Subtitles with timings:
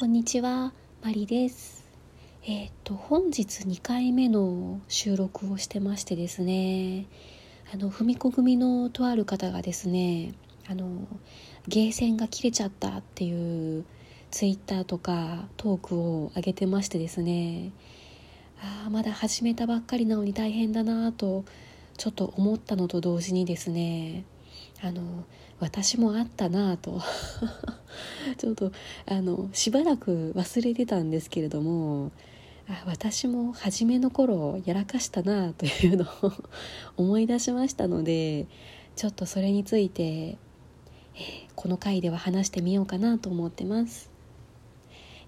[0.00, 1.84] こんにちは、マリです。
[2.46, 7.04] えっ、と本日2回目の収録をしてましてですね、
[7.70, 10.32] あの踏み子組のとある方がですね、
[10.66, 11.06] あの
[11.68, 13.84] ゲーセンが切れちゃったっていう
[14.30, 17.70] ツイッターとかトークを上げてましてですね、
[18.62, 21.44] ああまだ始めたばっかりなのに大変だなと
[21.98, 24.24] ちょっと思ったのと同時にですね、
[24.82, 25.24] あの
[25.58, 27.00] 私もあったなぁと。
[28.38, 28.72] ちょっと
[29.06, 32.12] あのしばらく忘れてたんですけれども
[32.68, 36.32] あ私も初めの頃やらかしたなぁというのを
[36.96, 38.46] 思い出しましたので
[38.96, 40.36] ちょっとそれについて、
[41.54, 44.10] この回では話してみようかなと思ってます、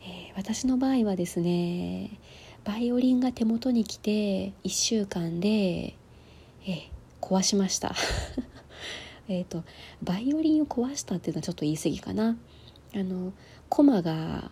[0.03, 2.19] えー私の場合はですね
[2.65, 7.95] バイオリンが手元に来て1週間で、えー壊しました。
[9.33, 9.65] えっと
[10.03, 12.37] バイオリンを壊したっていうのはちょっと言い過ぎかな。
[12.95, 13.33] あの
[13.69, 14.51] コマが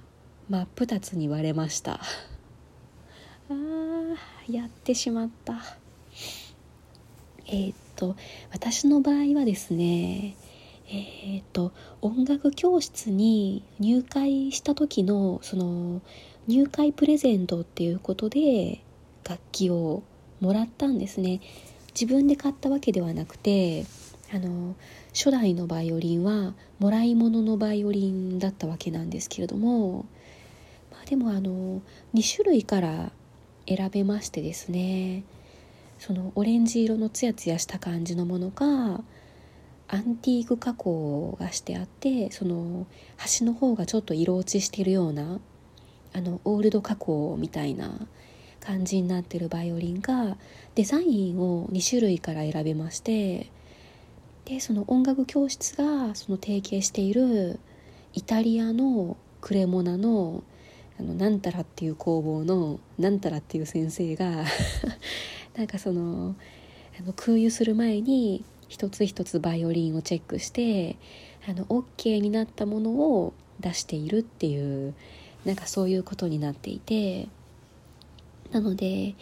[0.48, 2.00] 真っ二つに割れました。
[3.50, 4.16] あー
[4.52, 5.60] やってしまった。
[7.46, 8.16] えっと
[8.52, 10.36] 私の場合はですね
[10.88, 16.00] えっと音楽教室に入会した時のその
[16.46, 18.82] 入会プレゼントっていうことで
[19.28, 20.02] 楽器を
[20.40, 21.40] もらったんですね。
[21.92, 23.84] 自分で買ったわけではなくて
[24.32, 24.76] あの
[25.12, 30.06] 初代のバイオリンはもらい物のバイオリンだったわけなんですけれども、
[30.92, 31.82] まあ、でもあの
[32.14, 33.12] 2種類から
[33.66, 35.24] 選べましてですね
[35.98, 39.02] そのオレンジ色のツヤツヤした感じのものか
[39.92, 42.86] アンティーク加工がしてあってその
[43.16, 45.40] 端の方がちょっと色落ちしてるような
[46.12, 48.06] あのオールド加工みたいな
[48.60, 50.36] 感じになってるバイオリンが
[50.76, 53.50] デザインを2種類から選べまして
[54.50, 57.60] でその音楽教室がその提携している
[58.14, 60.42] イタリアのクレモナの
[60.98, 64.44] あのなんたらっていう工房のなんたらっていう先生が
[65.56, 66.34] なんかその
[66.98, 70.96] あの空輸する前に一つ一つバイオリンをチェックして
[71.48, 74.94] あの OK になったものを出しているっていう
[75.44, 77.28] なんかそういうことになっていて
[78.50, 79.14] なのでえっ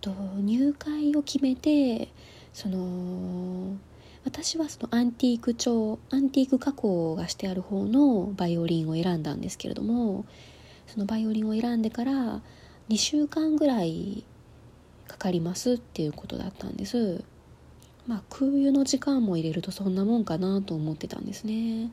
[0.00, 2.08] と入会を決めて
[2.52, 3.76] その
[4.24, 10.26] 私はそのアンティーク調アンティーク加工がしてある方のバイオリンを選んだんですけれども
[10.86, 12.42] そのバイオリンを選んでから
[12.90, 14.24] 2週間ぐらい
[15.06, 17.24] かかりますっていうことだったんです。
[18.06, 21.90] まあ空輸の時間も入れるとそんなもんかなと思ってたんですね。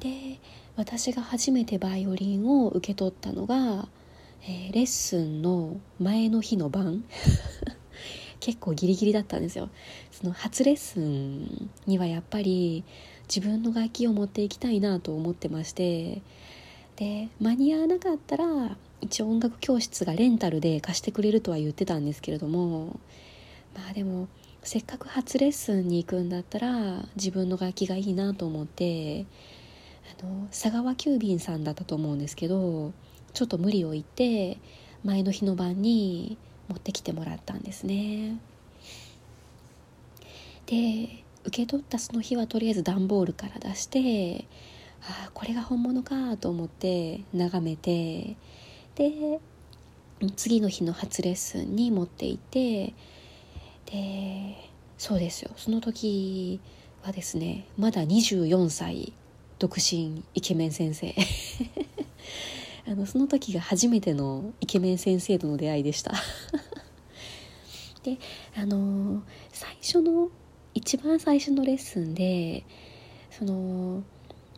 [0.00, 0.38] で
[0.76, 3.88] 私が初めてバイオリンを受け取ったのが、
[4.42, 7.04] えーレッスンの前の日の晩。
[8.46, 9.70] 結構ギリギリだったんですよ。
[10.12, 12.84] その初レッスンにはやっぱり
[13.26, 16.22] 自分の楽器を持っていきたいなと思ってまして
[16.94, 23.00] で間に合わなかったら一応音楽教室がレンタルで貸してくれるとは言ってたんですけれども
[23.74, 24.28] まあでも
[24.62, 29.26] せっかく初レッスンに行くんだったら自分の楽器がいいなと思って
[30.20, 32.92] あの佐川急便さんだったと思うんですけど
[33.32, 34.58] ちょっと無理を言って
[35.02, 38.38] 前の日の晩に持ってきてもらったんですね。
[40.66, 44.46] で受け取ったその日はとりあえず段ボールから出して
[45.02, 48.36] ああこれが本物かと思って眺めて
[48.96, 49.38] で
[50.34, 52.94] 次の日の初レッスンに持って行って
[53.86, 54.56] で
[54.98, 55.50] そうですよ。
[55.56, 56.58] その時
[57.02, 59.12] はですねまだ24歳
[59.58, 61.14] 独身イケメン先生。
[62.88, 66.12] あのその時が初めてのイケメン先生との出会いでした。
[68.04, 68.18] で
[68.56, 70.30] あの最初の
[70.72, 72.64] 一番最初のレッスンで
[73.30, 74.04] その、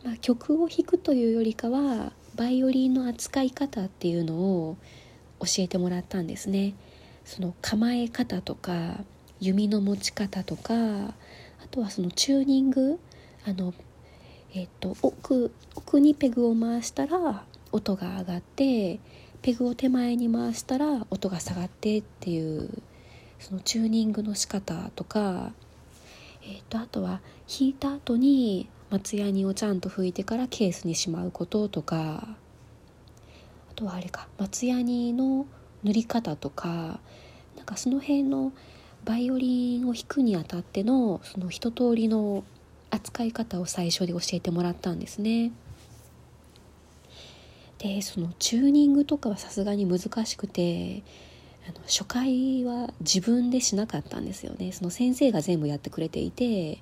[0.03, 4.77] まあ、曲を弾くというよりかはバイオリンの扱い方っていうのを
[5.39, 6.75] 教えてもらったんですね。
[7.25, 9.03] その構え方とか
[9.39, 11.13] 弓の持ち方とかあ
[11.71, 12.99] とはそのチューニング。
[13.45, 13.73] あの
[14.53, 18.99] えっと奥奥にペグを回したら音が上がって
[19.41, 22.69] ペグを手前に回したら音が下がってっていう
[23.39, 25.53] そのチューニングの仕方とか、
[26.43, 32.27] えっとあとは弾いた後に松ヤニをちゃんと拭いてからケースにしまうこととか
[33.71, 35.45] あとはあれか松ヤニの
[35.83, 36.99] 塗り方とか
[37.55, 38.51] なんかその辺の
[39.05, 42.43] バイオリンを弾くにあたってのその一通りの
[42.89, 45.51] 扱い方を最初で教えてもらったんですね。
[47.79, 51.01] でそのチューニングとかはさすがに難しくて
[51.67, 54.71] あの初回は自分でしなかったんですよね。
[54.71, 56.81] その先生が全部やってくれていて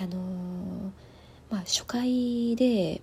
[0.00, 0.92] あの
[1.50, 3.00] まあ初回で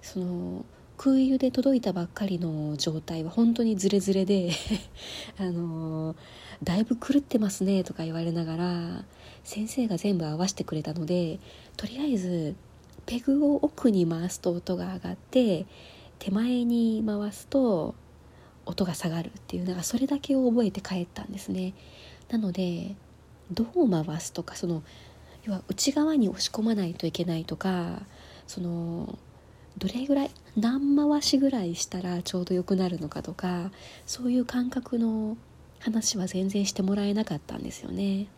[0.00, 0.64] その
[0.96, 4.50] 空輸で届いたばっかりの状態は本当にズレズレで
[5.38, 6.14] あの
[6.62, 9.04] だいぶ狂ってますねとか言われながら
[9.42, 11.40] 先生が全部合わせてくれたので
[11.76, 12.54] とりあえず
[13.06, 15.66] ペグを奥に回すと音が上がって
[16.18, 17.94] 手前に回すと
[18.66, 21.74] 音が下がるっていうなんかそれだけを覚えて帰ったんですね
[22.30, 22.96] なので
[23.50, 24.82] どう回すとかその
[25.44, 28.00] 要は内側に押し込まないといけないとか
[28.46, 29.18] その
[29.76, 33.70] どれぐらい何回しぐらいしたらちょうど良くなるのかとか
[34.06, 35.36] そういう感覚の
[35.80, 38.28] 話は全然してもらえなかったんですよね。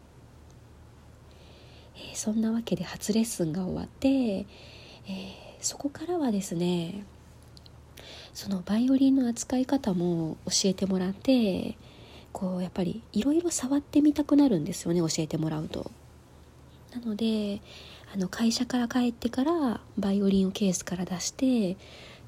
[1.96, 4.46] えー、そんなわけで初レッスンが終わって、えー、
[5.60, 7.04] そこからはですね
[8.36, 11.74] そのバイオリンの扱い方も教えてもらって
[12.34, 15.90] こうやっぱりいろいろ触ってみたくなるんですよね教えてもらうと。
[16.92, 17.62] なので
[18.12, 21.78] あの会社から帰ってからバイオリンをケースから出して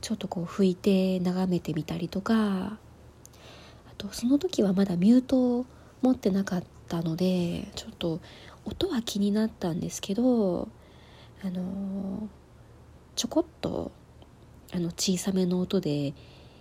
[0.00, 2.78] ちょっとこう拭いて眺めてみたりとかあ
[3.99, 5.66] とその時はまだミュートを
[6.00, 8.20] 持ってなかったのでちょっと
[8.64, 10.69] 音は気になったんですけど
[11.44, 12.28] あの
[13.14, 13.93] ちょこっと
[14.73, 16.12] あの小さめの音で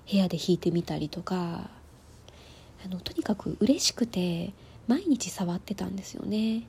[0.10, 1.70] 部屋で弾いてみたりとか
[2.86, 4.54] あのとにかく嬉しくて
[4.88, 6.64] 毎日触ってたんですよね。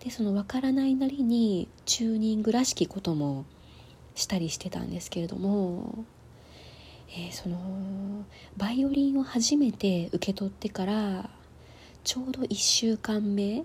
[0.00, 3.44] でその分からないなりにチューニングらしきことも
[4.14, 6.04] したりしてたんですけれども、
[7.08, 8.24] えー、その
[8.56, 11.30] バイオリンを初めて受け取ってから
[12.02, 13.64] ちょうど1週間目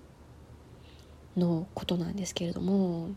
[1.36, 3.10] のことなんですけれども、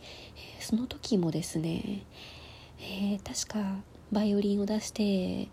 [0.00, 2.04] えー、その時もですね、
[2.84, 3.76] えー、確か
[4.10, 5.48] バイオリンを出して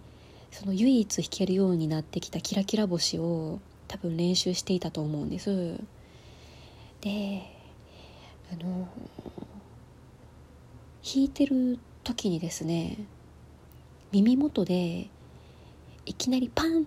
[0.52, 5.80] その唯一弾けるようになってきた「キラキラ星」を多分練習していたと思うんです。
[7.02, 7.44] で
[8.52, 8.88] あの
[11.04, 12.98] 弾いてる時にですね
[14.12, 15.08] 耳元で
[16.06, 16.86] いきなりパンっ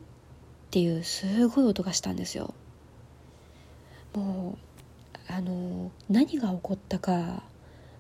[0.70, 2.52] ていうすごい音がしたんですよ
[4.14, 4.58] も
[5.28, 7.42] うあの何が起こったか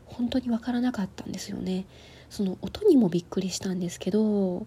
[0.06, 1.86] 本当に分からなかったんですよね
[2.32, 4.66] その音にもびっくりしたんですけど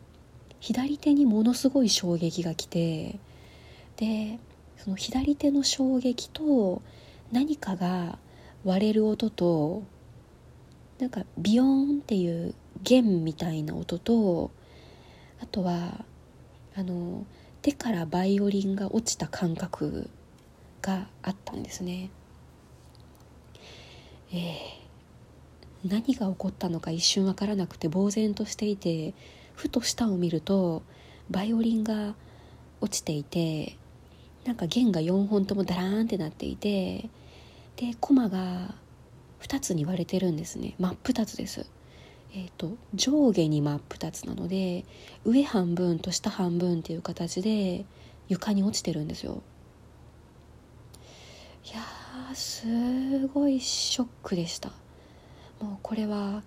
[0.60, 3.18] 左手にものすごい衝撃が来て
[3.98, 4.38] で
[4.78, 6.84] その左手の衝撃と
[7.32, 8.20] 何かが
[8.64, 9.82] 割れる音と
[11.00, 12.54] なんかビヨーンっていう
[12.84, 14.52] 弦みたいな音と
[15.42, 16.06] あとは
[16.76, 17.26] あの
[17.64, 20.08] 手からバイオリンが落ちた感覚
[20.84, 22.12] があったんですね。
[24.32, 24.85] えー、
[25.86, 29.14] 何が起こったのか一瞬分からなくて呆然としていて
[29.54, 30.82] ふと下を見ると
[31.30, 32.16] バイオリンが
[32.82, 33.78] 落ちていて
[34.46, 37.10] なんか弦が4本ともダラーンってなっていて
[37.78, 38.74] でコマが
[39.42, 40.76] 2つに割れてるんですね。
[40.80, 41.68] 真っ二つです。
[42.34, 44.86] えーと、上下に真っ二つなので
[45.24, 47.86] 上半分と下半分っていう形で
[48.28, 49.44] 床に落ちてるんですよ。
[51.66, 54.72] いやすごいショックでした。
[55.62, 56.44] もうこれは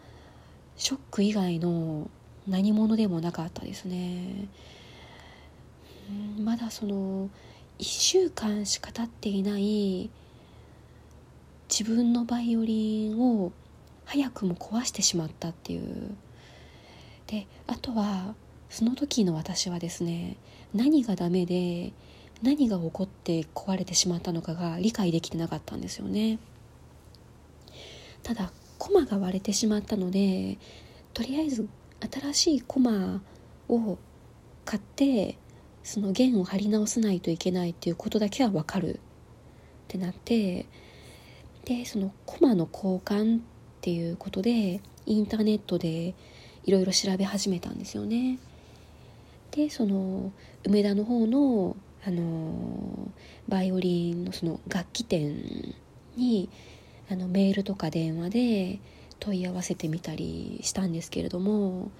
[0.76, 2.08] ショック以外の
[2.46, 4.48] 何者でもなかったですね。
[6.38, 7.28] まだその
[7.78, 10.10] 1週間しか経っていない
[11.68, 13.52] 自分のバイオリンを
[14.06, 16.14] 早くも壊してしまったっていう。
[17.26, 18.34] であとは
[18.70, 20.36] その時の私はですね
[20.74, 21.92] 何がダメで
[22.42, 26.38] 何が起こって壊れてしまったのかが理解できてなかったんですよね。
[28.22, 30.58] ただコマが割れてしまったので
[31.14, 31.68] とりあえず
[32.00, 33.20] 新しいコマ
[33.68, 33.98] を
[34.64, 35.36] 買って
[35.82, 39.00] その弦を張り直さないといけないっていうことだけは分かるっ
[39.88, 40.66] てなって
[41.64, 43.40] でそのコマの交換っ
[43.80, 46.14] ていうことでインターネットで
[46.64, 48.38] いろいろ調べ始めたんですよね。
[49.50, 50.32] でその
[50.64, 53.10] 梅田の方のあの
[53.48, 55.74] バイオリンのその楽器店
[56.16, 56.48] に
[57.10, 58.78] あのメールとか電話で
[59.20, 61.90] 問い合わせてみたりしたんですけれども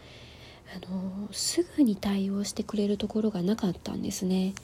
[0.76, 4.54] あのすぐに対応してくれるところがなかったんですね。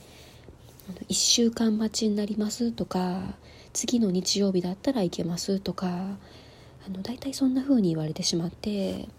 [1.09, 3.33] 1週間待ちになりますとか
[3.73, 9.09] 次の日曜日だったら行けますとかあの大体そんな風に言われてしまって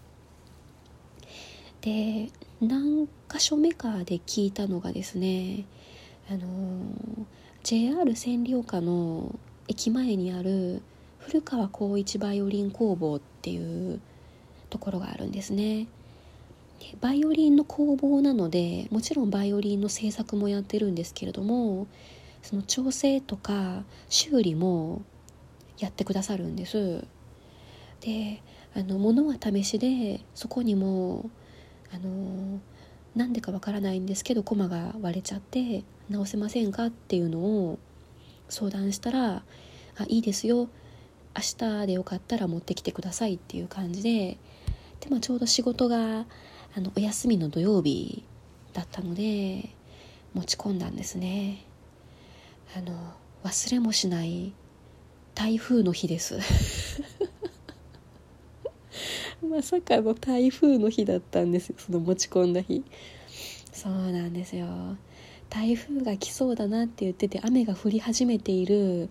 [1.81, 2.29] で
[2.61, 5.65] 何箇所目かで聞いたのがですね
[6.31, 6.85] あの
[7.63, 10.81] JR 千里丘の駅前にある
[11.27, 13.99] 古川光一バイオリン工房っていう
[14.69, 15.87] ところがあるんですね。
[17.01, 21.87] バイオリンの工房なのでもちろんバイオリンの制作もやってるんですけれども
[22.43, 25.01] その調整とか修理も
[25.79, 27.03] やってくださるんです。
[27.99, 28.41] で
[28.73, 31.29] あの物は試しでそこにも
[31.91, 32.61] あの
[33.17, 37.79] なんでかわからないんですけどコマが割れちゃって直せませんかっていうのを
[38.47, 39.43] 相談したら
[39.97, 40.69] 「あいいですよ。
[41.37, 41.43] 明
[41.81, 44.37] 日でよかったら持ってきてください」っていう感じで
[44.99, 46.25] で、まあ、ちょうど仕事が
[46.75, 48.23] あのお休みの土曜日
[48.73, 49.69] だったので
[50.33, 51.63] 持ち込んだんですね。
[52.75, 52.93] あの
[53.43, 54.53] 忘れもしない
[55.33, 56.39] 台風の日です。
[59.47, 62.83] まさかの台風の日だったんですよその持ち込んだ日。
[63.71, 64.67] そうなんですよ。
[65.49, 69.09] 台風が来そうだなって言ってて雨が降り始めている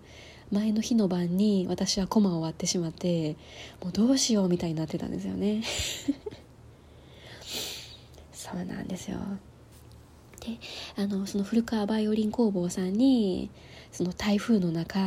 [0.51, 3.35] 前の日の晩に私はコマを割ってしまって
[3.81, 5.61] もうどうしようみたいになってたんですよね。
[8.31, 9.17] そうなんですよ。
[10.39, 10.57] で
[10.95, 13.49] あのその古川バイオリン工房さんに
[13.91, 14.99] その台風の中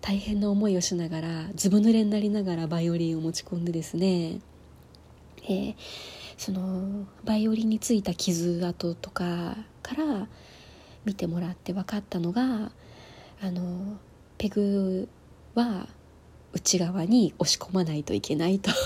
[0.00, 4.40] 大変な思いをしながらずぶ濡れになりながらバイオリンを持ち込んでですね、
[5.44, 5.74] えー、
[6.36, 10.26] そのバイオリンについた傷跡とかから
[11.04, 12.72] 見てもらって分かったのが
[13.42, 13.98] あの
[14.40, 15.06] ペグ
[15.54, 15.86] は
[16.54, 18.70] 内側に押し込まないといけないと。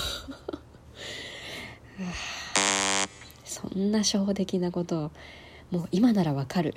[3.44, 5.12] そんな初歩的なこと
[5.70, 6.74] もう今ならわかる。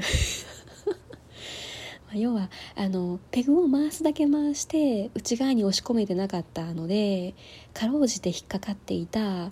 [2.14, 7.34] 要はあのペグを回すだけ回して内側に押し込めてなかったので
[7.74, 9.52] かろうじて引っかかっていたあ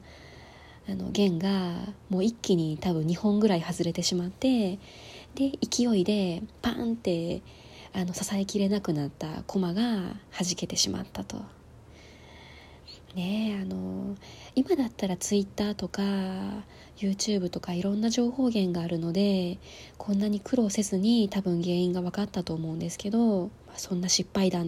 [0.88, 4.78] の弦がもう一気に多分2本ぐらい外れてしまって
[5.34, 7.42] で勢いでパンって
[7.98, 10.16] あの支えきれなくなった駒が弾
[10.58, 11.42] けてしまったと。
[13.16, 14.18] ねあの
[14.56, 16.04] 今だったらツイッターとか
[16.98, 19.58] YouTube とかいろんな情報源があるので
[19.98, 24.64] こんなに苦労せずに多分原因が分かったと思うんですけど、まあ、そんな失敗談